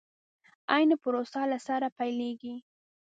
[0.73, 2.55] عين پروسه له سره پيلېږي.